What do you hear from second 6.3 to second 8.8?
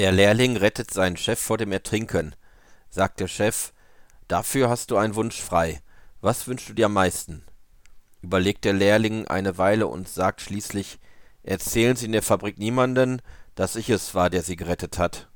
wünschst du dir am meisten? Überlegt der